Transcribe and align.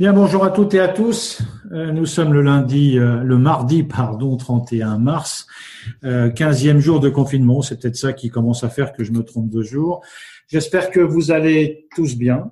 Bien, 0.00 0.14
bonjour 0.14 0.44
à 0.44 0.50
toutes 0.50 0.72
et 0.72 0.80
à 0.80 0.88
tous. 0.88 1.42
Euh, 1.72 1.92
nous 1.92 2.06
sommes 2.06 2.32
le 2.32 2.40
lundi, 2.40 2.98
euh, 2.98 3.22
le 3.22 3.36
mardi, 3.36 3.82
pardon, 3.82 4.34
31 4.34 4.96
mars, 4.96 5.46
euh, 6.04 6.30
15e 6.30 6.78
jour 6.78 7.00
de 7.00 7.10
confinement. 7.10 7.60
C'est 7.60 7.78
peut-être 7.78 7.96
ça 7.96 8.14
qui 8.14 8.30
commence 8.30 8.64
à 8.64 8.70
faire 8.70 8.94
que 8.94 9.04
je 9.04 9.12
me 9.12 9.22
trompe 9.22 9.50
de 9.50 9.62
jour. 9.62 10.00
J'espère 10.48 10.90
que 10.90 11.00
vous 11.00 11.32
allez 11.32 11.86
tous 11.94 12.16
bien. 12.16 12.50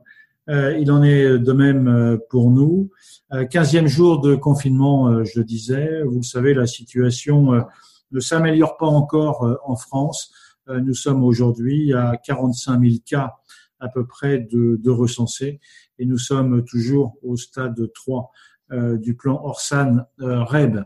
Euh, 0.50 0.76
il 0.78 0.92
en 0.92 1.02
est 1.02 1.38
de 1.38 1.52
même 1.52 2.18
pour 2.28 2.50
nous. 2.50 2.90
15e 3.32 3.86
jour 3.86 4.20
de 4.20 4.34
confinement, 4.34 5.24
je 5.24 5.38
le 5.38 5.44
disais. 5.46 6.02
Vous 6.02 6.22
savez, 6.22 6.52
la 6.52 6.66
situation 6.66 7.64
ne 8.12 8.20
s'améliore 8.20 8.76
pas 8.76 8.88
encore 8.88 9.58
en 9.64 9.76
France. 9.76 10.34
Nous 10.68 10.92
sommes 10.92 11.24
aujourd'hui 11.24 11.94
à 11.94 12.18
45 12.22 12.78
000 12.78 12.94
cas 13.06 13.36
à 13.80 13.88
peu 13.88 14.06
près 14.06 14.38
de, 14.38 14.76
de 14.82 14.90
recensés 14.90 15.60
et 15.98 16.06
nous 16.06 16.18
sommes 16.18 16.64
toujours 16.64 17.16
au 17.22 17.36
stade 17.36 17.76
3 17.92 18.30
euh, 18.72 18.98
du 18.98 19.14
plan 19.14 19.40
Orsan-REB. 19.42 20.84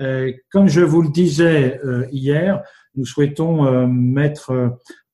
Euh, 0.00 0.32
comme 0.50 0.68
je 0.68 0.80
vous 0.80 1.02
le 1.02 1.10
disais 1.10 1.80
euh, 1.84 2.06
hier, 2.10 2.62
nous 2.94 3.04
souhaitons 3.04 3.86
mettre 3.88 4.52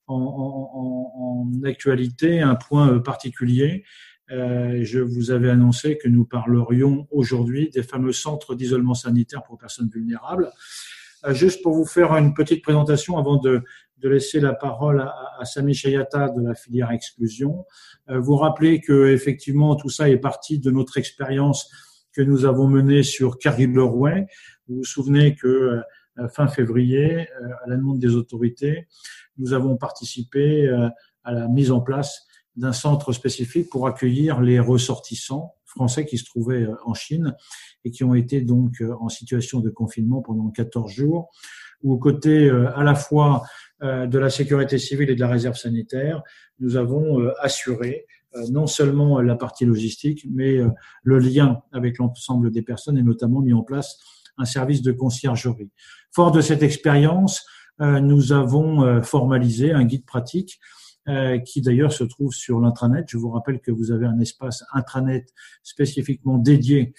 en, 0.06 0.14
en, 0.14 1.48
en, 1.54 1.64
actualité 1.64 2.40
un 2.40 2.54
point 2.54 2.98
particulier. 3.00 3.84
je 4.28 4.98
vous 4.98 5.30
avais 5.30 5.50
annoncé 5.50 5.98
que 5.98 6.09
nous 6.09 6.24
parlerions 6.24 7.06
aujourd'hui 7.10 7.70
des 7.70 7.82
fameux 7.82 8.12
centres 8.12 8.54
d'isolement 8.54 8.95
sanitaire 8.95 9.42
pour 9.42 9.59
personnes 9.59 9.90
vulnérables. 9.92 10.50
juste 11.30 11.62
pour 11.62 11.74
vous 11.74 11.86
faire 11.86 12.12
une 12.12 12.34
petite 12.34 12.62
présentation 12.62 13.18
avant 13.18 13.36
de, 13.36 13.62
de 13.98 14.09
laisser 14.09 14.41
la 14.41 14.52
parole 14.52 15.00
à, 15.00 15.14
à 15.38 15.45
Sami 15.45 15.74
Chayata 15.74 16.28
de 16.30 16.42
la 16.42 16.54
filière 16.54 16.91
exclusion. 16.91 17.64
Euh, 18.09 18.18
vous 18.18 18.37
rappelez 18.37 18.80
que 18.80 19.09
effectivement 19.09 19.77
tout 19.77 19.88
ça 19.88 20.09
est 20.09 20.18
parti 20.18 20.59
de 20.59 20.70
notre 20.70 20.98
expérience 20.98 21.70
que 22.12 22.23
nous 22.23 22.45
avons 22.45 22.68
menée 22.68 23.02
sur 23.02 23.38
Carrie-Leroy. 23.38 24.26
Vous 24.68 24.76
vous 24.76 24.85
souvenez 24.85 25.35
que 25.35 25.82
euh, 26.18 26.29
fin 26.29 26.48
février, 26.48 27.29
euh, 27.29 27.48
à 27.65 27.68
la 27.68 27.76
demande 27.76 27.98
des 27.98 28.15
autorités, 28.15 28.87
nous 29.38 29.52
avons 29.52 29.76
participé 29.76 30.66
à 31.24 31.32
la 31.32 31.46
mise 31.46 31.70
en 31.70 31.82
place 31.82 32.26
d'un 32.57 32.73
centre 32.73 33.13
spécifique 33.13 33.68
pour 33.68 33.87
accueillir 33.87 34.40
les 34.40 34.59
ressortissants 34.59 35.54
français 35.66 36.07
qui 36.07 36.16
se 36.16 36.24
trouvaient 36.24 36.66
en 36.87 36.95
Chine 36.95 37.37
et 37.85 37.90
qui 37.90 38.02
ont 38.02 38.15
été 38.15 38.40
donc 38.40 38.82
en 38.98 39.10
situation 39.10 39.60
de 39.60 39.68
confinement 39.68 40.23
pendant 40.23 40.48
14 40.48 40.90
jours, 40.90 41.29
où 41.82 41.92
aux 41.92 41.98
côtés 41.98 42.48
à 42.48 42.82
la 42.82 42.95
fois 42.95 43.42
euh, 43.42 43.46
de 43.82 44.19
la 44.19 44.30
sécurité 44.30 44.79
civile 44.79 45.10
et 45.10 45.15
de 45.15 45.21
la 45.21 45.29
réserve 45.29 45.57
sanitaire, 45.57 46.23
nous 46.60 46.77
avons 46.77 47.21
euh, 47.21 47.32
assuré 47.41 48.07
euh, 48.35 48.46
non 48.51 48.66
seulement 48.66 49.21
la 49.21 49.37
partie 49.37 49.65
logistique, 49.65 50.27
mais 50.30 50.59
le 51.02 51.19
lien 51.19 51.60
avec 51.73 51.99
l'ensemble 51.99 52.51
des 52.51 52.63
personnes 52.63 52.99
et 52.99 53.02
notamment 53.02 53.41
mis 53.41 53.52
en 53.52 53.63
place 53.63 53.99
un 54.38 54.45
service 54.45 54.82
de 54.82 54.93
conciergerie. 54.93 55.71
Fort 56.13 56.30
de 56.30 56.41
cette 56.41 56.63
expérience, 56.63 57.47
nous 57.79 58.32
avons 58.32 59.02
formalisé 59.02 59.73
un 59.73 59.85
guide 59.85 60.04
pratique 60.04 60.60
qui 61.47 61.63
d'ailleurs 61.63 61.93
se 61.93 62.04
trouve 62.04 62.32
sur 62.32 62.60
l'intranet. 62.60 63.07
Je 63.09 63.16
vous 63.16 63.30
rappelle 63.30 63.60
que 63.60 63.71
vous 63.71 63.93
avez 63.93 64.04
un 64.04 64.19
espace 64.21 64.62
intranet 64.75 65.27
spécifiquement 65.62 66.37
dédié 66.37 66.93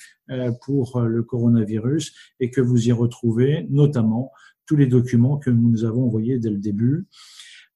pour 0.65 1.01
le 1.01 1.21
coronavirus 1.21 2.13
et 2.39 2.49
que 2.49 2.61
vous 2.61 2.87
y 2.87 2.91
retrouvez 2.91 3.67
notamment 3.69 4.31
tous 4.67 4.75
les 4.75 4.85
documents 4.85 5.37
que 5.37 5.49
nous 5.49 5.85
avons 5.85 6.05
envoyés 6.05 6.37
dès 6.37 6.51
le 6.51 6.57
début. 6.57 7.07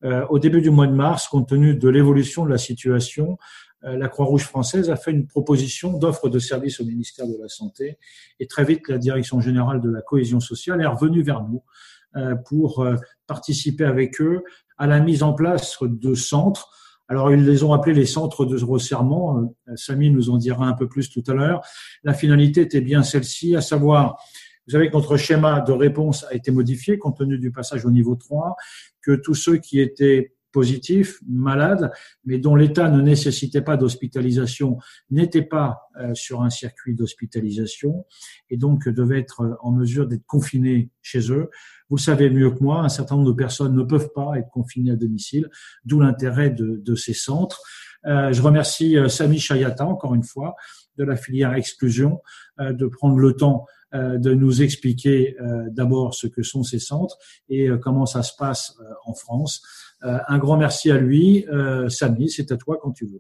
Euh, 0.04 0.26
au 0.30 0.40
début 0.40 0.62
du 0.62 0.70
mois 0.70 0.88
de 0.88 0.94
mars, 0.94 1.28
compte 1.28 1.50
tenu 1.50 1.76
de 1.76 1.90
l'évolution 1.90 2.46
de 2.46 2.50
la 2.50 2.58
situation, 2.58 3.38
euh, 3.84 3.98
la 3.98 4.08
Croix-Rouge 4.08 4.44
française 4.44 4.90
a 4.90 4.96
fait 4.96 5.12
une 5.12 5.28
proposition 5.28 5.98
d'offre 5.98 6.30
de 6.30 6.40
services 6.40 6.80
au 6.80 6.86
ministère 6.86 7.28
de 7.28 7.38
la 7.40 7.48
Santé 7.48 7.98
et 8.40 8.48
très 8.48 8.64
vite 8.64 8.88
la 8.90 8.98
Direction 8.98 9.40
générale 9.40 9.82
de 9.82 9.90
la 9.90 10.02
cohésion 10.02 10.40
sociale 10.40 10.82
est 10.82 10.88
revenue 10.88 11.24
vers 11.24 11.44
nous 11.44 11.64
euh, 12.16 12.36
pour 12.36 12.86
participer 13.28 13.86
avec 13.86 14.20
eux 14.22 14.44
à 14.78 14.88
la 14.88 15.00
mise 15.00 15.24
en 15.24 15.34
place 15.34 15.78
de 15.82 16.16
centres. 16.16 16.70
Alors, 17.08 17.32
ils 17.32 17.46
les 17.46 17.64
ont 17.64 17.74
appelés 17.74 17.94
les 17.94 18.06
centres 18.06 18.46
de 18.46 18.58
resserrement. 18.64 19.54
Samy 19.76 20.10
nous 20.10 20.30
en 20.30 20.38
dira 20.38 20.66
un 20.66 20.74
peu 20.74 20.88
plus 20.88 21.10
tout 21.10 21.24
à 21.28 21.34
l'heure. 21.34 21.62
La 22.04 22.14
finalité 22.14 22.62
était 22.62 22.80
bien 22.80 23.04
celle-ci, 23.04 23.56
à 23.56 23.62
savoir 23.62 24.18
vous 24.68 24.72
savez 24.72 24.90
que 24.90 24.94
notre 24.94 25.18
schéma 25.18 25.62
de 25.62 25.72
réponse 25.72 26.26
a 26.30 26.34
été 26.34 26.52
modifié 26.52 26.98
compte 26.98 27.18
tenu 27.18 27.38
du 27.38 27.52
passage 27.52 27.86
au 27.86 27.92
niveau 27.92 28.16
3, 28.16 28.56
que 29.02 29.14
tous 29.14 29.36
ceux 29.36 29.58
qui 29.58 29.80
étaient 29.80 30.34
positifs, 30.52 31.20
malades, 31.28 31.92
mais 32.26 32.38
dont 32.38 32.56
l'état 32.56 32.90
ne 32.90 33.02
nécessitait 33.02 33.62
pas 33.62 33.78
d'hospitalisation, 33.78 34.78
n'étaient 35.10 35.42
pas 35.42 35.90
euh, 36.00 36.14
sur 36.14 36.42
un 36.42 36.50
circuit 36.50 36.94
d'hospitalisation 36.94 38.06
et 38.50 38.58
donc 38.58 38.88
devaient 38.90 39.20
être 39.20 39.58
en 39.62 39.72
mesure 39.72 40.08
d'être 40.08 40.26
confinés 40.26 40.90
chez 41.02 41.32
eux. 41.32 41.50
Vous 41.90 41.96
le 41.96 42.02
savez 42.02 42.30
mieux 42.30 42.52
que 42.52 42.64
moi, 42.64 42.82
un 42.82 42.90
certain 42.90 43.16
nombre 43.16 43.30
de 43.30 43.36
personnes 43.36 43.76
ne 43.76 43.84
peuvent 43.84 44.12
pas 44.14 44.38
être 44.38 44.50
confinées 44.50 44.92
à 44.92 44.96
domicile, 44.96 45.50
d'où 45.86 46.00
l'intérêt 46.00 46.50
de, 46.50 46.78
de, 46.78 46.96
ces 46.96 47.14
centres. 47.14 47.62
Euh, 48.06 48.32
je 48.34 48.42
remercie 48.42 48.98
euh, 48.98 49.08
Sami 49.08 49.40
Chayata, 49.40 49.86
encore 49.86 50.16
une 50.16 50.24
fois, 50.24 50.56
de 50.98 51.04
la 51.04 51.16
filière 51.16 51.54
exclusion, 51.54 52.22
euh, 52.60 52.74
de 52.74 52.88
prendre 52.88 53.18
le 53.18 53.34
temps 53.34 53.66
euh, 53.66 53.81
de 53.94 54.34
nous 54.34 54.62
expliquer 54.62 55.36
euh, 55.40 55.68
d'abord 55.70 56.14
ce 56.14 56.28
que 56.28 56.44
sont 56.44 56.64
ces 56.64 56.80
centres 56.80 57.18
et 57.50 57.70
euh, 57.70 57.78
comment 57.78 58.06
ça 58.06 58.24
se 58.24 58.36
passe 58.38 58.78
en 59.06 59.14
France. 59.14 59.62
un 60.02 60.38
grand 60.38 60.58
merci 60.58 60.90
à 60.92 60.98
lui. 60.98 61.46
Samy, 61.90 62.30
c'est 62.30 62.52
à 62.52 62.58
toi 62.58 62.78
quand 62.82 62.92
tu 62.92 63.06
veux. 63.06 63.18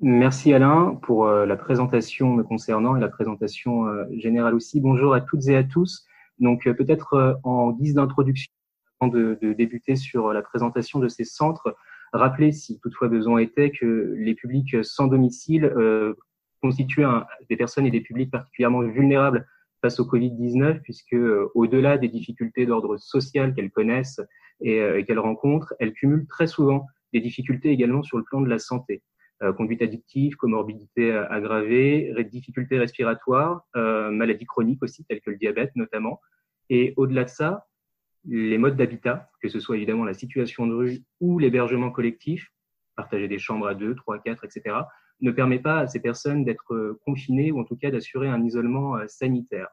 Merci 0.00 0.52
Alain 0.52 0.98
pour 1.02 1.26
la 1.26 1.56
présentation 1.56 2.32
me 2.34 2.42
concernant 2.42 2.96
et 2.96 3.00
la 3.00 3.08
présentation 3.08 3.86
générale 4.16 4.54
aussi. 4.54 4.80
Bonjour 4.80 5.14
à 5.14 5.20
toutes 5.20 5.46
et 5.48 5.56
à 5.56 5.64
tous. 5.64 6.04
Donc 6.38 6.64
peut-être 6.64 7.40
en 7.44 7.72
guise 7.72 7.94
d'introduction, 7.94 8.52
avant 9.00 9.10
de, 9.10 9.36
débuter 9.56 9.96
sur 9.96 10.32
la 10.32 10.42
présentation 10.42 10.98
de 10.98 11.08
ces 11.08 11.24
centres, 11.24 11.76
rappeler, 12.12 12.52
si 12.52 12.78
toutefois 12.78 13.08
besoin 13.08 13.38
était, 13.38 13.70
que 13.70 14.14
les 14.16 14.34
publics 14.34 14.76
sans 14.84 15.06
domicile 15.06 15.64
euh, 15.64 16.14
constituent 16.60 17.06
des 17.48 17.56
personnes 17.56 17.86
et 17.86 17.90
des 17.90 18.00
publics 18.00 18.30
particulièrement 18.30 18.82
vulnérables 18.82 19.46
face 19.82 19.98
au 20.00 20.04
Covid-19, 20.04 20.80
puisque 20.80 21.12
euh, 21.12 21.50
au-delà 21.54 21.98
des 21.98 22.08
difficultés 22.08 22.64
d'ordre 22.64 22.96
social 22.96 23.52
qu'elles 23.52 23.70
connaissent 23.70 24.20
euh, 24.64 24.96
et, 24.96 25.04
qu'elles 25.04 25.18
rencontrent, 25.18 25.74
elles 25.80 25.92
cumulent 25.92 26.26
très 26.28 26.46
souvent 26.46 26.86
des 27.12 27.20
difficultés 27.20 27.70
également 27.70 28.02
sur 28.02 28.16
le 28.16 28.24
plan 28.24 28.40
de 28.40 28.48
la 28.48 28.58
santé. 28.58 29.02
Euh, 29.42 29.52
conduite 29.52 29.82
addictive, 29.82 30.36
comorbidité 30.36 31.12
aggravée, 31.12 32.14
difficultés 32.30 32.78
respiratoires, 32.78 33.66
maladies 33.74 34.46
chroniques 34.46 34.82
aussi, 34.82 35.04
telles 35.04 35.20
que 35.20 35.30
le 35.30 35.36
diabète 35.36 35.72
notamment. 35.74 36.20
Et 36.70 36.94
au-delà 36.96 37.24
de 37.24 37.28
ça, 37.28 37.66
les 38.24 38.56
modes 38.56 38.76
d'habitat, 38.76 39.30
que 39.42 39.48
ce 39.48 39.58
soit 39.58 39.76
évidemment 39.76 40.04
la 40.04 40.14
situation 40.14 40.66
de 40.68 40.74
rue 40.74 40.98
ou 41.20 41.40
l'hébergement 41.40 41.90
collectif, 41.90 42.52
partager 42.94 43.26
des 43.26 43.40
chambres 43.40 43.66
à 43.66 43.74
deux, 43.74 43.96
trois, 43.96 44.20
quatre, 44.20 44.44
etc., 44.44 44.76
ne 45.22 45.30
permet 45.30 45.60
pas 45.60 45.78
à 45.78 45.86
ces 45.86 46.00
personnes 46.00 46.44
d'être 46.44 46.74
euh, 46.74 47.00
confinées 47.06 47.52
ou 47.52 47.60
en 47.60 47.64
tout 47.64 47.76
cas 47.76 47.90
d'assurer 47.90 48.28
un 48.28 48.44
isolement 48.44 48.96
euh, 48.96 49.06
sanitaire. 49.06 49.68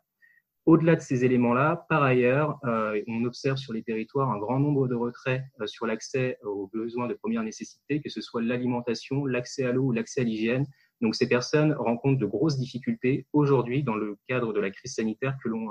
Au-delà 0.66 0.96
de 0.96 1.02
ces 1.02 1.26
éléments-là, 1.26 1.88
par 1.90 2.04
ailleurs, 2.04 2.60
euh, 2.66 3.02
on 3.08 3.26
observe 3.26 3.58
sur 3.58 3.74
les 3.74 3.82
territoires 3.82 4.30
un 4.30 4.38
grand 4.38 4.60
nombre 4.60 4.88
de 4.88 4.94
retraits 4.94 5.42
sur 5.66 5.88
l'accès 5.88 6.38
aux 6.44 6.70
besoins 6.72 7.08
de 7.08 7.16
première 7.16 7.42
nécessité, 7.42 8.02
que 8.02 8.10
ce 8.10 8.22
soit 8.22 8.44
l'alimentation, 8.44 9.26
l'accès 9.26 9.66
à 9.66 9.72
l'eau 9.72 9.86
ou 9.86 9.92
l'accès 9.92 10.22
à 10.22 10.24
l'hygiène. 10.24 10.68
Donc 11.02 11.16
ces 11.16 11.28
personnes 11.28 11.74
rencontrent 11.74 12.20
de 12.20 12.26
grosses 12.26 12.60
difficultés 12.60 13.26
aujourd'hui 13.34 13.82
dans 13.82 13.96
le 13.96 14.18
cadre 14.28 14.54
de 14.54 14.60
la 14.60 14.70
crise 14.70 14.94
sanitaire 14.94 15.38
que 15.44 15.50
l'on 15.50 15.70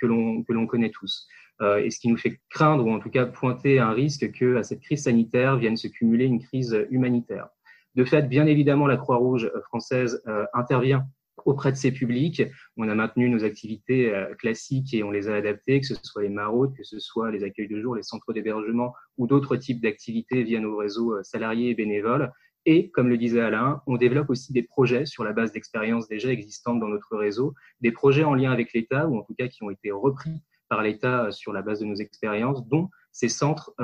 que 0.00 0.06
l'on 0.06 0.42
que 0.44 0.52
l'on 0.54 0.66
connaît 0.66 0.92
tous. 0.92 1.28
et 1.60 1.90
ce 1.90 1.98
qui 1.98 2.08
nous 2.08 2.16
fait 2.16 2.40
craindre 2.48 2.86
ou 2.86 2.92
en 2.92 3.00
tout 3.00 3.10
cas 3.10 3.26
pointer 3.26 3.80
un 3.80 3.90
risque 3.90 4.30
que 4.32 4.56
à 4.56 4.62
cette 4.62 4.80
crise 4.80 5.02
sanitaire 5.02 5.58
vienne 5.58 5.76
se 5.76 5.88
cumuler 5.88 6.24
une 6.24 6.40
crise 6.40 6.86
humanitaire. 6.90 7.48
De 7.98 8.04
fait, 8.04 8.28
bien 8.28 8.46
évidemment, 8.46 8.86
la 8.86 8.96
Croix-Rouge 8.96 9.50
euh, 9.52 9.60
française 9.62 10.22
euh, 10.28 10.44
intervient 10.54 11.04
auprès 11.44 11.72
de 11.72 11.76
ces 11.76 11.90
publics. 11.90 12.44
On 12.76 12.88
a 12.88 12.94
maintenu 12.94 13.28
nos 13.28 13.42
activités 13.42 14.14
euh, 14.14 14.32
classiques 14.36 14.94
et 14.94 15.02
on 15.02 15.10
les 15.10 15.28
a 15.28 15.34
adaptées, 15.34 15.80
que 15.80 15.86
ce 15.86 15.96
soit 16.04 16.22
les 16.22 16.28
maraudes, 16.28 16.76
que 16.76 16.84
ce 16.84 17.00
soit 17.00 17.32
les 17.32 17.42
accueils 17.42 17.66
de 17.66 17.80
jour, 17.80 17.96
les 17.96 18.04
centres 18.04 18.32
d'hébergement 18.32 18.94
ou 19.16 19.26
d'autres 19.26 19.56
types 19.56 19.82
d'activités 19.82 20.44
via 20.44 20.60
nos 20.60 20.76
réseaux 20.76 21.20
salariés 21.24 21.70
et 21.70 21.74
bénévoles. 21.74 22.32
Et 22.66 22.88
comme 22.92 23.08
le 23.08 23.18
disait 23.18 23.40
Alain, 23.40 23.82
on 23.88 23.96
développe 23.96 24.30
aussi 24.30 24.52
des 24.52 24.62
projets 24.62 25.04
sur 25.04 25.24
la 25.24 25.32
base 25.32 25.50
d'expériences 25.50 26.06
déjà 26.06 26.30
existantes 26.30 26.78
dans 26.78 26.86
notre 26.86 27.16
réseau, 27.16 27.52
des 27.80 27.90
projets 27.90 28.22
en 28.22 28.34
lien 28.34 28.52
avec 28.52 28.72
l'État 28.74 29.08
ou 29.08 29.18
en 29.18 29.22
tout 29.22 29.34
cas 29.36 29.48
qui 29.48 29.64
ont 29.64 29.70
été 29.70 29.90
repris 29.90 30.44
par 30.68 30.84
l'État 30.84 31.32
sur 31.32 31.52
la 31.52 31.62
base 31.62 31.80
de 31.80 31.86
nos 31.86 31.96
expériences, 31.96 32.64
dont 32.68 32.90
ces 33.10 33.28
centres, 33.28 33.74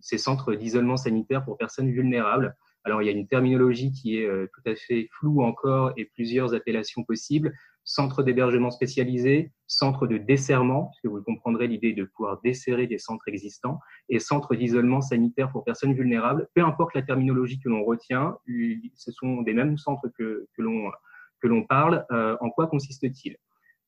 ces 0.00 0.18
centres 0.18 0.54
d'isolement 0.54 0.96
sanitaire 0.96 1.44
pour 1.44 1.56
personnes 1.56 1.92
vulnérables 1.92 2.56
alors, 2.84 3.00
il 3.00 3.06
y 3.06 3.08
a 3.08 3.12
une 3.12 3.26
terminologie 3.26 3.92
qui 3.92 4.18
est 4.18 4.26
euh, 4.26 4.46
tout 4.52 4.60
à 4.70 4.74
fait 4.74 5.08
floue 5.18 5.42
encore 5.42 5.92
et 5.96 6.04
plusieurs 6.04 6.54
appellations 6.54 7.02
possibles. 7.02 7.54
Centre 7.82 8.22
d'hébergement 8.22 8.70
spécialisé, 8.70 9.52
centre 9.66 10.06
de 10.06 10.18
desserrement, 10.18 10.90
puisque 10.90 11.12
vous 11.12 11.22
comprendrez 11.22 11.66
l'idée 11.66 11.94
de 11.94 12.04
pouvoir 12.04 12.40
desserrer 12.42 12.86
des 12.86 12.98
centres 12.98 13.28
existants, 13.28 13.78
et 14.10 14.18
centre 14.18 14.54
d'isolement 14.54 15.00
sanitaire 15.00 15.50
pour 15.50 15.64
personnes 15.64 15.94
vulnérables. 15.94 16.48
Peu 16.54 16.62
importe 16.62 16.94
la 16.94 17.02
terminologie 17.02 17.58
que 17.58 17.68
l'on 17.68 17.84
retient, 17.84 18.36
ce 18.94 19.12
sont 19.12 19.42
des 19.42 19.54
mêmes 19.54 19.76
centres 19.76 20.08
que, 20.16 20.46
que 20.56 20.62
l'on 20.62 20.90
que 21.42 21.48
l'on 21.48 21.62
parle, 21.62 22.06
en 22.40 22.48
quoi 22.48 22.68
consiste-t-il? 22.68 23.36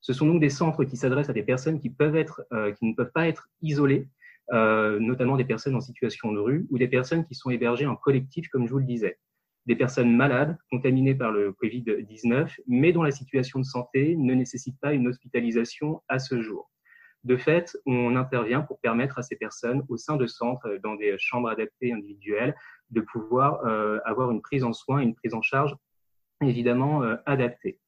Ce 0.02 0.12
sont 0.12 0.26
donc 0.26 0.40
des 0.42 0.50
centres 0.50 0.84
qui 0.84 0.98
s'adressent 0.98 1.30
à 1.30 1.32
des 1.32 1.42
personnes 1.42 1.80
qui 1.80 1.88
peuvent 1.88 2.16
être, 2.16 2.46
qui 2.78 2.84
ne 2.84 2.94
peuvent 2.94 3.12
pas 3.14 3.28
être 3.28 3.48
isolées, 3.62 4.08
notamment 4.52 5.36
des 5.36 5.44
personnes 5.44 5.74
en 5.74 5.80
situation 5.80 6.32
de 6.32 6.38
rue 6.38 6.66
ou 6.70 6.78
des 6.78 6.88
personnes 6.88 7.24
qui 7.24 7.34
sont 7.34 7.50
hébergées 7.50 7.86
en 7.86 7.96
collectif, 7.96 8.48
comme 8.48 8.66
je 8.66 8.72
vous 8.72 8.78
le 8.78 8.84
disais 8.84 9.18
des 9.66 9.76
personnes 9.76 10.14
malades, 10.14 10.56
contaminées 10.70 11.14
par 11.14 11.32
le 11.32 11.52
Covid-19, 11.52 12.54
mais 12.68 12.92
dont 12.92 13.02
la 13.02 13.10
situation 13.10 13.58
de 13.58 13.64
santé 13.64 14.14
ne 14.16 14.34
nécessite 14.34 14.78
pas 14.80 14.92
une 14.92 15.08
hospitalisation 15.08 16.02
à 16.08 16.18
ce 16.18 16.40
jour. 16.40 16.70
De 17.24 17.36
fait, 17.36 17.76
on 17.84 18.14
intervient 18.14 18.60
pour 18.60 18.78
permettre 18.78 19.18
à 19.18 19.22
ces 19.22 19.34
personnes 19.34 19.84
au 19.88 19.96
sein 19.96 20.16
de 20.16 20.26
centres, 20.26 20.78
dans 20.82 20.94
des 20.94 21.16
chambres 21.18 21.48
adaptées 21.48 21.92
individuelles, 21.92 22.54
de 22.90 23.00
pouvoir 23.00 23.66
euh, 23.66 23.98
avoir 24.04 24.30
une 24.30 24.40
prise 24.40 24.62
en 24.62 24.72
soin, 24.72 25.00
une 25.00 25.16
prise 25.16 25.34
en 25.34 25.42
charge 25.42 25.74
évidemment 26.40 27.02
euh, 27.02 27.16
adaptée. 27.26 27.80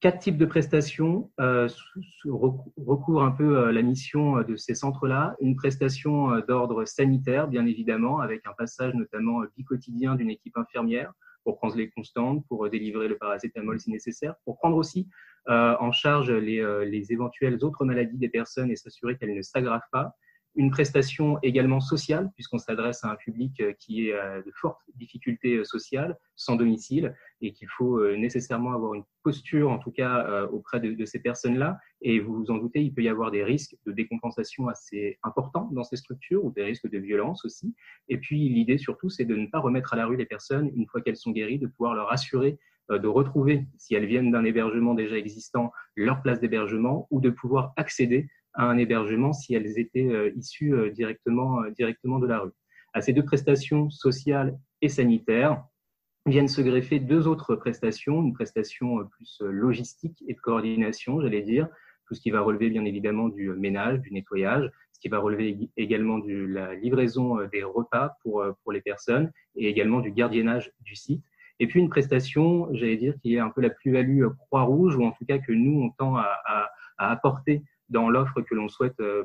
Quatre 0.00 0.18
types 0.18 0.36
de 0.36 0.44
prestations 0.44 1.30
euh, 1.40 1.68
recouvrent 2.26 3.22
un 3.22 3.30
peu 3.30 3.56
euh, 3.56 3.72
la 3.72 3.80
mission 3.80 4.36
euh, 4.36 4.44
de 4.44 4.54
ces 4.54 4.74
centres-là. 4.74 5.34
Une 5.40 5.56
prestation 5.56 6.38
d'ordre 6.40 6.84
sanitaire, 6.84 7.48
bien 7.48 7.64
évidemment, 7.64 8.20
avec 8.20 8.46
un 8.46 8.52
passage 8.52 8.92
notamment 8.92 9.40
bi-quotidien 9.56 10.14
d'une 10.14 10.28
équipe 10.28 10.58
infirmière 10.58 11.14
pour 11.44 11.56
prendre 11.56 11.76
les 11.76 11.88
constantes, 11.88 12.44
pour 12.46 12.68
délivrer 12.68 13.08
le 13.08 13.16
paracétamol 13.16 13.80
si 13.80 13.90
nécessaire, 13.90 14.34
pour 14.44 14.58
prendre 14.58 14.76
aussi 14.76 15.08
en 15.46 15.92
charge 15.92 16.32
les, 16.32 16.60
les 16.86 17.12
éventuelles 17.12 17.64
autres 17.64 17.84
maladies 17.84 18.18
des 18.18 18.28
personnes 18.28 18.72
et 18.72 18.74
s'assurer 18.74 19.16
qu'elles 19.16 19.36
ne 19.36 19.42
s'aggravent 19.42 19.88
pas 19.92 20.16
une 20.56 20.70
prestation 20.70 21.38
également 21.42 21.80
sociale, 21.80 22.30
puisqu'on 22.34 22.58
s'adresse 22.58 23.04
à 23.04 23.10
un 23.10 23.16
public 23.16 23.60
euh, 23.60 23.72
qui 23.78 24.08
est 24.08 24.14
euh, 24.14 24.42
de 24.42 24.50
fortes 24.54 24.82
difficultés 24.94 25.56
euh, 25.56 25.64
sociales, 25.64 26.18
sans 26.34 26.56
domicile, 26.56 27.14
et 27.42 27.52
qu'il 27.52 27.68
faut 27.68 28.02
nécessairement 28.16 28.72
avoir 28.72 28.94
une 28.94 29.04
posture, 29.22 29.70
en 29.70 29.78
tout 29.78 29.90
cas, 29.90 30.46
auprès 30.52 30.80
de, 30.80 31.04
ces 31.04 31.18
personnes-là. 31.18 31.78
Et 32.00 32.18
vous 32.18 32.34
vous 32.34 32.50
en 32.50 32.56
doutez, 32.56 32.80
il 32.82 32.94
peut 32.94 33.02
y 33.02 33.10
avoir 33.10 33.30
des 33.30 33.44
risques 33.44 33.76
de 33.84 33.92
décompensation 33.92 34.68
assez 34.68 35.18
importants 35.22 35.68
dans 35.72 35.84
ces 35.84 35.96
structures, 35.96 36.42
ou 36.42 36.50
des 36.50 36.62
risques 36.62 36.88
de 36.88 36.98
violence 36.98 37.44
aussi. 37.44 37.74
Et 38.08 38.16
puis, 38.16 38.48
l'idée 38.48 38.78
surtout, 38.78 39.10
c'est 39.10 39.26
de 39.26 39.36
ne 39.36 39.46
pas 39.48 39.58
remettre 39.58 39.92
à 39.92 39.96
la 39.96 40.06
rue 40.06 40.16
les 40.16 40.24
personnes 40.24 40.70
une 40.74 40.86
fois 40.86 41.02
qu'elles 41.02 41.18
sont 41.18 41.30
guéries, 41.30 41.58
de 41.58 41.66
pouvoir 41.66 41.94
leur 41.94 42.10
assurer 42.10 42.58
de 42.88 43.08
retrouver, 43.08 43.66
si 43.78 43.94
elles 43.94 44.06
viennent 44.06 44.30
d'un 44.30 44.44
hébergement 44.44 44.94
déjà 44.94 45.16
existant, 45.18 45.72
leur 45.96 46.22
place 46.22 46.40
d'hébergement, 46.40 47.06
ou 47.10 47.20
de 47.20 47.30
pouvoir 47.30 47.72
accéder 47.76 48.28
à 48.56 48.64
un 48.64 48.78
hébergement 48.78 49.32
si 49.32 49.54
elles 49.54 49.78
étaient 49.78 50.08
euh, 50.08 50.32
issues 50.36 50.74
euh, 50.74 50.90
directement, 50.90 51.62
euh, 51.62 51.70
directement 51.70 52.18
de 52.18 52.26
la 52.26 52.40
rue. 52.40 52.50
À 52.94 53.02
ces 53.02 53.12
deux 53.12 53.24
prestations 53.24 53.90
sociales 53.90 54.58
et 54.80 54.88
sanitaires 54.88 55.62
viennent 56.24 56.48
se 56.48 56.62
greffer 56.62 56.98
deux 56.98 57.28
autres 57.28 57.54
prestations, 57.54 58.22
une 58.22 58.32
prestation 58.32 59.06
plus 59.06 59.42
logistique 59.42 60.24
et 60.26 60.34
de 60.34 60.40
coordination, 60.40 61.20
j'allais 61.20 61.42
dire, 61.42 61.68
tout 62.08 62.14
ce 62.14 62.20
qui 62.20 62.30
va 62.30 62.40
relever 62.40 62.70
bien 62.70 62.84
évidemment 62.84 63.28
du 63.28 63.50
ménage, 63.50 64.00
du 64.00 64.12
nettoyage, 64.12 64.68
ce 64.92 64.98
qui 64.98 65.08
va 65.08 65.18
relever 65.18 65.70
également 65.76 66.18
de 66.18 66.34
la 66.34 66.74
livraison 66.74 67.36
des 67.52 67.62
repas 67.62 68.16
pour, 68.22 68.44
pour 68.62 68.72
les 68.72 68.80
personnes 68.80 69.30
et 69.54 69.68
également 69.68 70.00
du 70.00 70.10
gardiennage 70.10 70.72
du 70.80 70.96
site. 70.96 71.22
Et 71.60 71.66
puis 71.66 71.80
une 71.80 71.90
prestation, 71.90 72.68
j'allais 72.74 72.96
dire, 72.96 73.14
qui 73.22 73.34
est 73.34 73.38
un 73.38 73.50
peu 73.50 73.60
la 73.60 73.70
plus-value 73.70 74.26
Croix-Rouge, 74.38 74.96
ou 74.96 75.04
en 75.04 75.12
tout 75.12 75.24
cas 75.26 75.38
que 75.38 75.52
nous, 75.52 75.80
on 75.82 75.90
tend 75.90 76.16
à, 76.16 76.38
à, 76.46 76.70
à 76.98 77.10
apporter 77.10 77.62
dans 77.88 78.10
l'offre 78.10 78.40
que 78.42 78.54
l'on 78.54 78.68
souhaite 78.68 78.98
euh, 79.00 79.24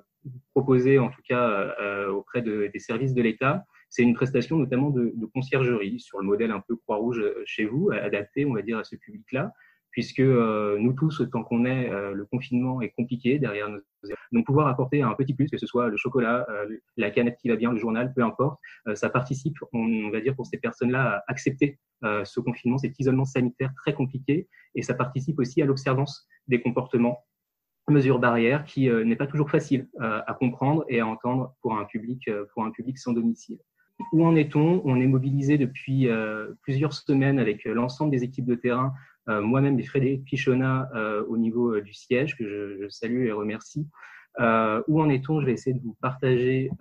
proposer, 0.53 0.99
en 0.99 1.09
tout 1.09 1.21
cas 1.27 1.49
euh, 1.81 2.09
auprès 2.09 2.41
de, 2.41 2.69
des 2.71 2.79
services 2.79 3.13
de 3.13 3.21
l'État. 3.21 3.65
C'est 3.89 4.03
une 4.03 4.13
prestation 4.13 4.57
notamment 4.57 4.89
de, 4.89 5.13
conciergerie 5.33 5.99
sur 5.99 6.19
le 6.19 6.25
modèle 6.25 6.51
un 6.51 6.61
peu 6.61 6.75
Croix-Rouge 6.75 7.19
euh, 7.19 7.41
chez 7.45 7.65
vous, 7.65 7.91
adapté, 7.91 8.45
on 8.45 8.53
va 8.53 8.61
dire, 8.61 8.77
à 8.77 8.83
ce 8.83 8.95
public-là, 8.95 9.51
puisque 9.91 10.21
nous 10.21 10.93
tous, 10.93 11.19
autant 11.19 11.43
qu'on 11.43 11.65
est, 11.65 11.89
le 12.13 12.23
confinement 12.23 12.81
est 12.81 12.91
compliqué 12.91 13.39
derrière 13.39 13.67
nos 13.67 13.79
donc 14.31 14.45
pouvoir 14.45 14.67
apporter 14.67 15.01
un 15.01 15.13
petit 15.15 15.33
plus, 15.33 15.49
que 15.49 15.57
ce 15.57 15.67
soit 15.67 15.89
le 15.89 15.97
chocolat, 15.97 16.47
la 16.95 17.11
canette 17.11 17.35
qui 17.41 17.49
va 17.49 17.57
bien, 17.57 17.73
le 17.73 17.77
journal, 17.77 18.13
peu 18.13 18.23
importe, 18.23 18.57
ça 18.95 19.09
participe, 19.09 19.57
on, 19.73 20.09
va 20.09 20.21
dire, 20.21 20.33
pour 20.33 20.45
ces 20.45 20.59
personnes-là 20.59 21.17
à 21.17 21.23
accepter 21.27 21.77
ce 22.01 22.39
confinement, 22.39 22.77
cet 22.77 22.97
isolement 23.01 23.25
sanitaire 23.25 23.73
très 23.75 23.93
compliqué, 23.93 24.47
et 24.75 24.81
ça 24.81 24.93
participe 24.93 25.37
aussi 25.39 25.61
à 25.61 25.65
l'observance 25.65 26.25
des 26.47 26.61
comportements 26.61 27.25
mesure 27.91 28.19
barrière 28.19 28.63
qui 28.65 28.89
euh, 28.89 29.03
n'est 29.03 29.15
pas 29.15 29.27
toujours 29.27 29.49
facile 29.49 29.87
euh, 30.01 30.21
à 30.25 30.33
comprendre 30.33 30.83
et 30.89 30.99
à 30.99 31.07
entendre 31.07 31.53
pour 31.61 31.77
un 31.77 31.85
public, 31.85 32.27
euh, 32.27 32.45
pour 32.53 32.63
un 32.63 32.71
public 32.71 32.97
sans 32.97 33.13
domicile. 33.13 33.59
Où 34.11 34.25
en 34.25 34.35
est-on? 34.35 34.81
On 34.83 34.99
est 34.99 35.07
mobilisé 35.07 35.59
depuis 35.59 36.09
plusieurs 36.63 36.91
semaines 36.91 37.37
avec 37.37 37.65
l'ensemble 37.65 38.09
des 38.09 38.23
équipes 38.23 38.47
de 38.47 38.55
terrain, 38.55 38.93
moi-même 39.27 39.79
et 39.79 39.83
Frédéric 39.83 40.25
Pichonna 40.25 40.89
au 41.29 41.37
niveau 41.37 41.79
du 41.79 41.93
siège, 41.93 42.35
que 42.35 42.79
je 42.79 42.89
salue 42.89 43.27
et 43.27 43.31
remercie. 43.31 43.87
où 44.39 44.99
en 44.99 45.07
est-on? 45.07 45.39
Je 45.39 45.45
vais 45.45 45.51
essayer 45.51 45.75
de 45.75 45.83
vous 45.83 45.95
partager. 46.01 46.71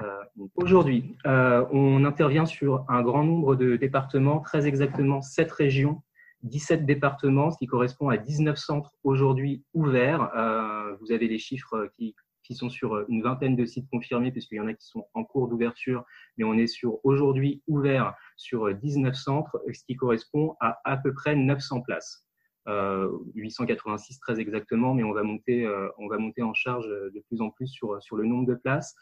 Aujourd'hui, 0.57 1.19
on 1.27 2.07
intervient 2.07 2.47
sur 2.47 2.87
un 2.89 3.03
grand 3.03 3.25
nombre 3.25 3.55
de 3.55 3.77
départements, 3.77 4.41
très 4.41 4.67
exactement 4.67 5.21
sept 5.21 5.53
régions 5.53 6.01
17 6.43 6.87
départements, 6.87 7.51
ce 7.51 7.59
qui 7.59 7.67
correspond 7.67 8.09
à 8.09 8.17
19 8.17 8.57
centres 8.57 8.93
aujourd'hui 9.05 9.65
ouverts. 9.75 10.31
Euh, 10.35 10.97
vous 11.01 11.13
avez 11.13 11.29
les 11.29 11.39
chiffres 11.39 11.91
qui, 11.97 12.15
sont 12.53 12.69
sur 12.69 13.09
une 13.09 13.23
vingtaine 13.23 13.55
de 13.55 13.65
sites 13.65 13.89
confirmés, 13.93 14.33
puisqu'il 14.33 14.57
y 14.57 14.61
en 14.61 14.67
a 14.67 14.75
qui 14.75 14.85
sont 14.85 15.07
en 15.15 15.23
cours 15.23 15.47
d'ouverture, 15.47 16.05
mais 16.37 16.43
on 16.43 16.55
est 16.55 16.67
sur 16.67 16.99
aujourd'hui 17.05 17.63
ouvert 17.69 18.13
sur 18.37 18.75
19 18.75 19.15
centres, 19.15 19.63
ce 19.73 19.85
qui 19.85 19.95
correspond 19.95 20.57
à 20.59 20.81
à 20.85 20.97
peu 20.97 21.15
près 21.15 21.37
900 21.37 21.83
places. 21.83 22.27
Euh, 22.69 23.09
886 23.35 24.21
très 24.21 24.39
exactement, 24.39 24.95
mais 24.95 25.05
on 25.05 25.13
va 25.13 25.23
monter, 25.23 25.65
euh, 25.65 25.89
on 25.99 26.09
va 26.09 26.19
monter 26.19 26.43
en 26.43 26.53
charge 26.53 26.87
de 26.89 27.25
plus 27.29 27.41
en 27.41 27.51
plus 27.51 27.69
sur, 27.69 28.03
sur 28.03 28.17
le 28.17 28.25
nombre 28.25 28.47
de 28.47 28.55
places. 28.55 28.95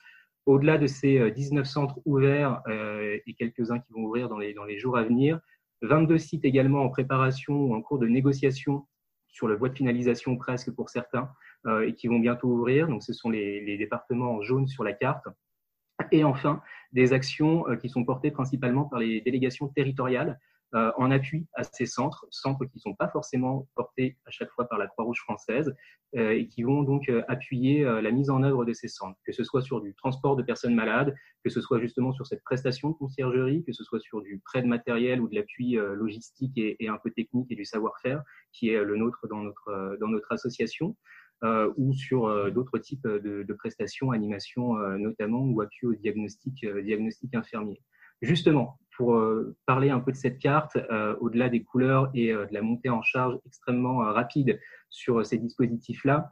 Au-delà 0.47 0.79
de 0.79 0.87
ces 0.87 1.31
19 1.31 1.67
centres 1.67 2.01
ouverts 2.07 2.63
euh, 2.69 3.19
et 3.27 3.35
quelques-uns 3.35 3.81
qui 3.81 3.93
vont 3.93 4.05
ouvrir 4.05 4.29
dans 4.29 4.39
les, 4.39 4.55
dans 4.55 4.65
les 4.65 4.79
jours 4.79 4.97
à 4.97 5.03
venir, 5.03 5.41
22 5.83 6.19
sites 6.19 6.45
également 6.45 6.83
en 6.83 6.89
préparation 6.89 7.55
ou 7.55 7.75
en 7.75 7.83
cours 7.83 7.99
de 7.99 8.07
négociation 8.07 8.87
sur 9.29 9.47
le 9.47 9.57
voie 9.57 9.69
de 9.69 9.77
finalisation 9.77 10.37
presque 10.37 10.71
pour 10.73 10.91
certains 10.91 11.31
euh, 11.67 11.87
et 11.87 11.95
qui 11.95 12.09
vont 12.09 12.19
bientôt 12.19 12.49
ouvrir. 12.49 12.89
Donc, 12.89 13.03
ce 13.03 13.13
sont 13.13 13.31
les, 13.31 13.65
les, 13.65 13.77
départements 13.79 14.33
en 14.33 14.43
jaune 14.43 14.67
sur 14.67 14.83
la 14.85 14.93
carte. 14.93 15.27
Et 16.13 16.25
enfin, 16.25 16.63
des 16.93 17.13
actions 17.13 17.69
euh, 17.69 17.77
qui 17.77 17.89
sont 17.89 18.05
portées 18.05 18.31
principalement 18.31 18.85
par 18.85 18.99
les 18.99 19.21
délégations 19.21 19.69
territoriales 19.69 20.39
euh, 20.75 20.93
en 20.99 21.11
appui 21.11 21.47
à 21.55 21.65
ces 21.65 21.87
centres, 21.87 22.27
centres 22.31 22.67
qui 22.67 22.77
ne 22.77 22.81
sont 22.81 22.95
pas 22.95 23.09
forcément 23.09 23.67
portés 23.75 24.19
à 24.27 24.31
chaque 24.31 24.51
fois 24.51 24.69
par 24.69 24.79
la 24.79 24.87
Croix-Rouge 24.87 25.21
française 25.21 25.75
euh, 26.15 26.33
et 26.33 26.47
qui 26.47 26.63
vont 26.63 26.83
donc 26.83 27.09
euh, 27.09 27.23
appuyer 27.27 27.85
la 27.85 28.11
mise 28.11 28.29
en 28.29 28.43
œuvre 28.43 28.67
de 28.67 28.75
ces 28.75 28.89
centres, 28.89 29.19
que 29.25 29.33
ce 29.33 29.45
soit 29.45 29.63
sur 29.63 29.81
du 29.81 29.95
transport 29.95 30.37
de 30.37 30.43
personnes 30.43 30.75
malades, 30.75 31.15
que 31.43 31.49
ce 31.49 31.63
soit 31.63 31.81
justement 31.81 32.13
sur 32.13 32.27
cette 32.27 32.45
prestation 32.45 32.91
de 32.91 32.95
conciergerie, 32.95 33.65
que 33.65 33.73
ce 33.73 33.83
soit 33.83 34.01
sur 34.01 34.21
du 34.21 34.43
prêt 34.45 34.61
de 34.61 34.67
matériel 34.67 35.23
ou 35.23 35.29
de 35.29 35.37
l'appui 35.37 35.79
logistique 35.95 36.59
et, 36.59 36.77
et, 36.85 36.89
un 36.89 36.99
peu 37.03 37.11
technique 37.13 37.51
et 37.51 37.57
du 37.57 37.65
savoir-faire 37.65 38.23
qui 38.53 38.69
est 38.69 38.85
le 38.85 38.97
nôtre 38.97 39.27
dans 39.27 39.43
notre, 39.43 39.97
dans 40.01 40.09
notre 40.09 40.33
association. 40.33 40.97
Euh, 41.45 41.73
ou 41.77 41.95
sur 41.95 42.51
d'autres 42.51 42.79
types 42.79 43.07
de, 43.07 43.45
de, 43.45 43.55
prestations, 43.55 44.11
animation 44.11 44.75
notamment, 44.99 45.43
ou 45.43 45.61
appui 45.61 45.87
au 45.87 45.95
diagnostic, 45.95 46.67
diagnostic 46.83 47.33
infirmier. 47.35 47.81
Justement, 48.21 48.79
pour 48.99 49.15
euh, 49.15 49.57
parler 49.65 49.91
un 49.91 50.01
peu 50.01 50.11
de 50.11 50.17
cette 50.17 50.41
carte, 50.41 50.77
euh, 50.91 51.15
au-delà 51.21 51.49
des 51.49 51.63
couleurs 51.63 52.11
et 52.15 52.33
euh, 52.33 52.47
de 52.47 52.53
la 52.53 52.63
montée 52.63 52.91
en 52.91 53.01
charge 53.01 53.39
extrêmement 53.47 53.99
rapide 53.99 54.61
sur 54.91 55.25
ces 55.25 55.39
dispositifs-là, 55.39 56.31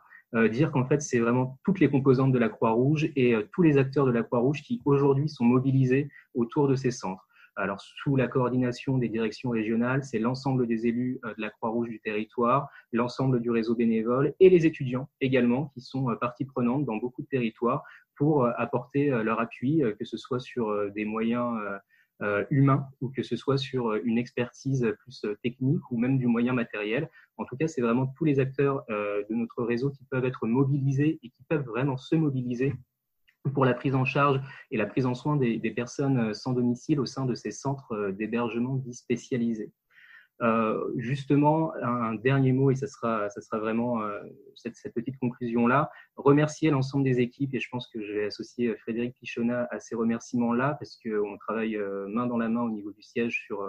dire 0.51 0.73
qu'en 0.73 0.85
fait, 0.85 1.01
c'est 1.01 1.21
vraiment 1.21 1.59
toutes 1.65 1.79
les 1.79 1.89
composantes 1.89 2.33
de 2.33 2.39
la 2.39 2.49
Croix-Rouge 2.49 3.11
et 3.17 3.35
tous 3.53 3.63
les 3.63 3.79
acteurs 3.79 4.05
de 4.05 4.11
la 4.11 4.23
Croix-Rouge 4.23 4.61
qui 4.63 4.83
aujourd'hui 4.85 5.29
sont 5.29 5.45
mobilisés 5.45 6.11
autour 6.35 6.69
de 6.69 6.75
ces 6.75 6.91
centres. 6.91 7.27
Alors, 7.55 7.81
sous 7.81 8.17
la 8.17 8.27
coordination 8.27 8.99
des 8.99 9.09
directions 9.09 9.51
régionales, 9.51 10.03
c'est 10.05 10.19
l'ensemble 10.19 10.67
des 10.67 10.87
élus 10.87 11.21
de 11.25 11.41
la 11.41 11.49
Croix-Rouge 11.49 11.89
du 11.89 12.01
territoire, 12.01 12.69
l'ensemble 12.93 13.41
du 13.41 13.51
réseau 13.51 13.77
bénévole 13.77 14.35
et 14.41 14.51
les 14.51 14.67
étudiants 14.67 15.09
également 15.21 15.67
qui 15.73 15.81
sont 15.81 16.15
partie 16.21 16.45
prenante 16.45 16.85
dans 16.85 16.97
beaucoup 16.97 17.23
de 17.23 17.29
territoires 17.29 17.85
pour 18.17 18.47
apporter 18.59 19.09
leur 19.09 19.41
appui, 19.41 19.83
que 19.99 20.05
ce 20.05 20.17
soit 20.17 20.41
sur 20.41 20.91
des 20.93 21.05
moyens 21.05 21.57
humain 22.51 22.89
ou 23.01 23.11
que 23.11 23.23
ce 23.23 23.37
soit 23.37 23.59
sur 23.59 23.89
euh, 23.89 24.01
une 24.05 24.19
expertise 24.19 24.87
plus 25.01 25.25
euh, 25.25 25.37
technique 25.43 25.83
ou 25.91 25.99
même 25.99 26.19
du 26.19 26.27
moyen 26.27 26.53
matériel. 26.53 27.11
En 27.37 27.45
tout 27.45 27.57
cas, 27.57 27.69
c'est 27.69 27.83
vraiment 27.83 28.07
tous 28.07 28.25
les 28.25 28.41
acteurs 28.41 28.85
de 28.89 29.35
notre 29.35 29.63
réseau 29.63 29.91
qui 29.91 30.05
peuvent 30.11 30.25
être 30.25 30.47
mobilisés 30.47 31.19
et 31.23 31.29
qui 31.29 31.43
peuvent 31.51 31.67
vraiment 31.67 31.99
se 31.99 32.17
mobiliser 32.17 32.73
pour 33.53 33.67
la 33.67 33.75
prise 33.75 33.95
en 33.95 34.07
charge 34.07 34.41
et 34.71 34.79
la 34.79 34.87
prise 34.87 35.05
en 35.05 35.15
soin 35.15 35.37
des, 35.37 35.59
des 35.59 35.71
personnes 35.71 36.33
sans 36.33 36.55
domicile 36.55 36.99
au 36.99 37.05
sein 37.05 37.27
de 37.27 37.35
ces 37.35 37.51
centres 37.51 38.11
d'hébergement 38.13 38.77
dits 38.77 38.95
spécialisés. 38.95 39.71
Euh, 40.43 40.93
justement, 40.97 41.73
un 41.83 42.15
dernier 42.15 42.53
mot, 42.53 42.71
et 42.71 42.75
ça 42.75 42.87
sera, 42.87 43.31
ça 43.31 43.41
sera 43.41 43.59
vraiment 43.59 44.03
euh, 44.03 44.21
cette, 44.55 44.75
petite 44.95 45.19
conclusion-là, 45.19 45.91
remercier 46.17 46.71
l'ensemble 46.71 47.05
des 47.05 47.21
équipes, 47.21 47.55
et 47.55 47.61
je 47.61 47.69
pense 47.71 47.89
que 47.89 48.03
je 48.03 48.13
vais 48.13 48.27
associer 48.27 48.69
euh, 48.69 48.77
Frédéric 48.77 49.15
Pichonna 49.15 49.67
à 49.71 49.81
ces 49.81 49.95
remerciements-là, 49.95 50.77
parce 50.79 50.99
qu'on 51.03 51.39
travaille 51.39 51.79
main 52.09 52.27
dans 52.27 52.37
la 52.37 52.49
main 52.49 52.63
au 52.63 52.71
niveau 52.71 52.93
du 52.93 53.03
siège 53.03 53.45
sur, 53.47 53.67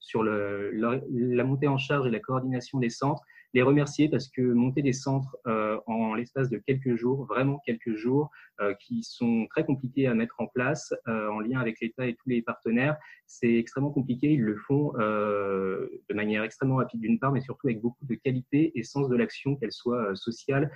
sur 0.00 0.24
le, 0.24 0.72
la 0.72 1.44
montée 1.44 1.68
en 1.68 1.78
charge 1.78 2.06
et 2.08 2.10
la 2.10 2.20
coordination 2.20 2.78
des 2.80 2.90
centres 2.90 3.22
les 3.54 3.62
remercier 3.62 4.08
parce 4.08 4.28
que 4.28 4.42
monter 4.42 4.82
des 4.82 4.92
centres 4.92 5.36
euh, 5.46 5.78
en 5.86 6.14
l'espace 6.14 6.50
de 6.50 6.58
quelques 6.58 6.96
jours, 6.96 7.24
vraiment 7.26 7.60
quelques 7.64 7.94
jours, 7.94 8.30
euh, 8.60 8.74
qui 8.74 9.02
sont 9.02 9.46
très 9.50 9.64
compliqués 9.64 10.06
à 10.06 10.14
mettre 10.14 10.40
en 10.40 10.46
place 10.46 10.92
euh, 11.08 11.28
en 11.30 11.40
lien 11.40 11.58
avec 11.58 11.80
l'État 11.80 12.06
et 12.06 12.14
tous 12.14 12.28
les 12.28 12.42
partenaires, 12.42 12.96
c'est 13.26 13.54
extrêmement 13.54 13.90
compliqué. 13.90 14.32
Ils 14.32 14.42
le 14.42 14.56
font 14.56 14.92
de 14.98 16.14
manière 16.14 16.42
extrêmement 16.42 16.76
rapide 16.76 17.00
d'une 17.00 17.18
part, 17.18 17.32
mais 17.32 17.40
surtout 17.40 17.68
avec 17.68 17.80
beaucoup 17.80 18.04
de 18.06 18.14
qualité 18.14 18.72
et 18.74 18.82
sens 18.82 19.08
de 19.08 19.16
l'action, 19.16 19.56
qu'elle 19.56 19.72
soit 19.72 20.14
sociale 20.14 20.70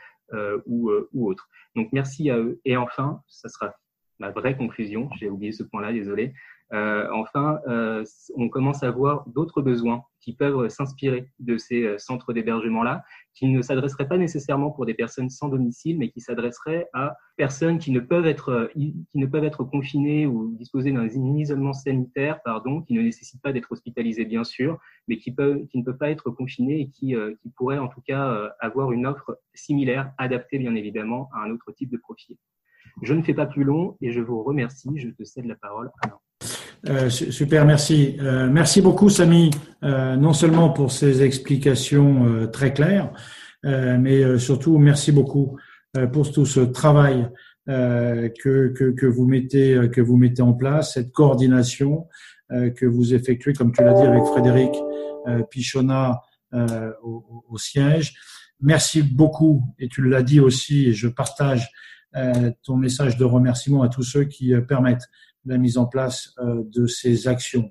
ou, 0.66 0.90
ou 1.12 1.28
autre. 1.28 1.48
Donc 1.74 1.88
merci 1.92 2.28
à 2.28 2.38
eux. 2.38 2.60
Et 2.66 2.76
enfin, 2.76 3.22
ça 3.26 3.48
sera 3.48 3.74
ma 4.18 4.30
vraie 4.30 4.56
conclusion. 4.56 5.08
J'ai 5.18 5.30
oublié 5.30 5.52
ce 5.52 5.62
point-là, 5.62 5.92
désolé. 5.92 6.34
Euh, 6.72 7.06
enfin, 7.12 7.60
euh, 7.68 8.04
on 8.34 8.48
commence 8.48 8.82
à 8.82 8.90
voir 8.90 9.28
d'autres 9.28 9.60
besoins 9.60 10.04
qui 10.20 10.32
peuvent 10.32 10.68
s'inspirer 10.68 11.28
de 11.38 11.58
ces 11.58 11.84
euh, 11.84 11.98
centres 11.98 12.32
d'hébergement-là, 12.32 13.04
qui 13.34 13.46
ne 13.46 13.60
s'adresseraient 13.60 14.08
pas 14.08 14.16
nécessairement 14.16 14.70
pour 14.70 14.86
des 14.86 14.94
personnes 14.94 15.28
sans 15.28 15.48
domicile, 15.48 15.98
mais 15.98 16.08
qui 16.08 16.20
s'adresseraient 16.20 16.88
à 16.94 17.16
personnes 17.36 17.78
qui 17.78 17.90
ne 17.90 18.00
peuvent 18.00 18.26
être 18.26 18.70
qui 18.74 18.94
ne 19.14 19.26
peuvent 19.26 19.44
être 19.44 19.64
confinées 19.64 20.26
ou 20.26 20.54
disposer 20.56 20.92
d'un 20.92 21.08
isolement 21.08 21.74
sanitaire, 21.74 22.40
pardon, 22.42 22.80
qui 22.82 22.94
ne 22.94 23.02
nécessitent 23.02 23.42
pas 23.42 23.52
d'être 23.52 23.72
hospitalisées 23.72 24.24
bien 24.24 24.44
sûr, 24.44 24.78
mais 25.08 25.18
qui 25.18 25.32
peuvent 25.32 25.66
qui 25.66 25.78
ne 25.78 25.84
peuvent 25.84 25.98
pas 25.98 26.10
être 26.10 26.30
confinées 26.30 26.80
et 26.80 26.88
qui 26.88 27.14
qui 27.40 27.50
pourraient 27.50 27.78
en 27.78 27.88
tout 27.88 28.02
cas 28.06 28.54
avoir 28.60 28.92
une 28.92 29.06
offre 29.06 29.38
similaire, 29.54 30.12
adaptée 30.18 30.58
bien 30.58 30.74
évidemment 30.74 31.28
à 31.34 31.44
un 31.44 31.50
autre 31.50 31.72
type 31.72 31.90
de 31.90 31.98
profil. 31.98 32.36
Je 33.02 33.14
ne 33.14 33.22
fais 33.22 33.34
pas 33.34 33.46
plus 33.46 33.64
long 33.64 33.96
et 34.00 34.10
je 34.12 34.20
vous 34.20 34.42
remercie. 34.42 34.90
Je 34.96 35.08
te 35.08 35.24
cède 35.24 35.46
la 35.46 35.56
parole. 35.56 35.90
Euh, 36.88 37.10
super, 37.10 37.64
merci. 37.64 38.16
Euh, 38.20 38.48
merci 38.50 38.82
beaucoup, 38.82 39.08
Samy, 39.08 39.50
euh, 39.84 40.16
non 40.16 40.32
seulement 40.32 40.70
pour 40.70 40.90
ces 40.90 41.22
explications 41.22 42.26
euh, 42.26 42.46
très 42.46 42.72
claires, 42.72 43.12
euh, 43.64 43.96
mais 43.98 44.38
surtout 44.38 44.78
merci 44.78 45.12
beaucoup 45.12 45.58
pour 46.12 46.32
tout 46.32 46.46
ce 46.46 46.60
travail 46.60 47.28
que, 47.66 48.68
que, 48.68 48.90
que, 48.92 49.06
vous 49.06 49.26
mettez 49.26 49.90
que 49.92 50.00
vous 50.00 50.16
mettez 50.16 50.40
en 50.40 50.54
place, 50.54 50.94
cette 50.94 51.12
coordination 51.12 52.08
que 52.48 52.86
vous 52.86 53.12
effectuez, 53.12 53.52
comme 53.52 53.72
tu 53.72 53.84
l'as 53.84 53.92
dit 53.92 54.06
avec 54.06 54.24
Frédéric 54.24 54.70
Pichonna 55.50 56.22
au, 57.02 57.44
au, 57.46 57.58
siège. 57.58 58.14
Merci 58.60 59.02
beaucoup, 59.02 59.62
et 59.78 59.88
tu 59.88 60.02
l'as 60.08 60.22
dit 60.22 60.40
aussi, 60.40 60.86
et 60.86 60.94
je 60.94 61.08
partage 61.08 61.68
ton 62.62 62.78
message 62.78 63.18
de 63.18 63.24
remerciement 63.24 63.82
à 63.82 63.90
tous 63.90 64.02
ceux 64.02 64.24
qui 64.24 64.54
permettent 64.66 65.10
la 65.46 65.58
mise 65.58 65.78
en 65.78 65.86
place 65.86 66.34
euh, 66.38 66.62
de 66.64 66.86
ces 66.86 67.28
actions. 67.28 67.70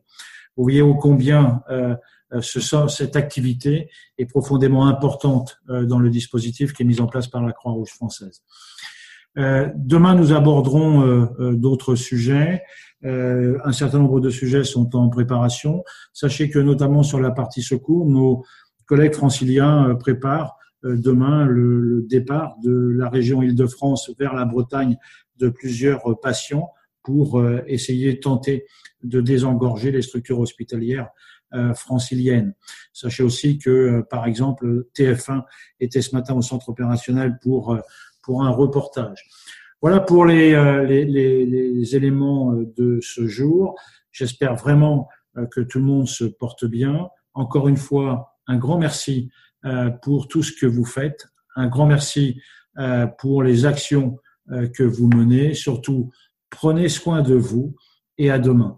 Vous 0.55 0.63
voyez 0.63 0.83
combien 0.99 1.61
euh, 1.69 1.95
ce, 2.41 2.59
cette 2.87 3.15
activité 3.15 3.89
est 4.17 4.25
profondément 4.25 4.87
importante 4.87 5.59
euh, 5.69 5.85
dans 5.85 5.99
le 5.99 6.09
dispositif 6.09 6.73
qui 6.73 6.83
est 6.83 6.85
mis 6.85 7.01
en 7.01 7.07
place 7.07 7.27
par 7.27 7.43
la 7.43 7.51
Croix-Rouge 7.51 7.89
française. 7.89 8.43
demain, 9.35 10.15
nous 10.15 10.33
aborderons 10.33 11.27
d'autres 11.53 11.95
sujets. 11.95 12.63
un 13.03 13.71
certain 13.71 13.99
nombre 13.99 14.19
de 14.19 14.29
sujets 14.29 14.65
sont 14.65 14.93
en 14.95 15.07
préparation. 15.07 15.83
Sachez 16.11 16.49
que 16.49 16.59
notamment 16.59 17.03
sur 17.03 17.19
la 17.21 17.31
partie 17.31 17.63
secours, 17.63 18.05
nos 18.05 18.43
collègues 18.87 19.15
franciliens 19.15 19.95
préparent 19.95 20.57
demain 20.83 21.45
le, 21.45 22.05
départ 22.09 22.57
de 22.61 22.93
la 22.97 23.07
région 23.07 23.41
Île-de-France 23.41 24.11
vers 24.19 24.33
la 24.33 24.43
Bretagne 24.43 24.97
de 25.37 25.47
plusieurs 25.47 26.19
patients 26.19 26.69
pour 27.03 27.39
euh, 27.39 27.61
essayer 27.67 28.13
de 28.13 28.19
tenter 28.19 28.65
de 29.03 29.21
désengorger 29.21 29.91
les 29.91 30.01
structures 30.01 30.39
hospitalières 30.39 31.09
euh, 31.53 31.73
franciliennes. 31.73 32.53
Sachez 32.93 33.23
aussi 33.23 33.57
que, 33.57 33.69
euh, 33.69 34.01
par 34.03 34.25
exemple, 34.25 34.85
TF1 34.95 35.43
était 35.79 36.01
ce 36.01 36.15
matin 36.15 36.35
au 36.35 36.41
centre 36.41 36.69
opérationnel 36.69 37.37
pour, 37.41 37.77
pour 38.21 38.43
un 38.43 38.49
reportage. 38.49 39.25
Voilà 39.81 39.99
pour 39.99 40.25
les, 40.25 40.51
les, 40.85 41.05
les, 41.05 41.45
les 41.45 41.95
éléments 41.95 42.53
de 42.53 42.99
ce 43.01 43.25
jour. 43.25 43.73
J'espère 44.11 44.55
vraiment 44.55 45.09
que 45.49 45.59
tout 45.59 45.79
le 45.79 45.85
monde 45.85 46.07
se 46.07 46.23
porte 46.23 46.65
bien. 46.65 47.09
Encore 47.33 47.67
une 47.67 47.77
fois, 47.77 48.37
un 48.45 48.57
grand 48.57 48.77
merci 48.77 49.31
pour 50.03 50.27
tout 50.27 50.43
ce 50.43 50.53
que 50.53 50.67
vous 50.67 50.85
faites. 50.85 51.25
Un 51.55 51.67
grand 51.67 51.87
merci 51.87 52.39
pour 53.17 53.41
les 53.41 53.65
actions 53.65 54.19
que 54.47 54.83
vous 54.83 55.07
menez, 55.07 55.55
surtout 55.55 56.11
Prenez 56.51 56.89
soin 56.89 57.21
de 57.21 57.33
vous 57.33 57.75
et 58.17 58.29
à 58.29 58.37
demain. 58.37 58.77